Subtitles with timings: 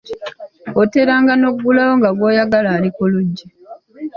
[0.81, 3.45] Oteranga n’oggulawo, nga gw'oyagala ali ku luggi.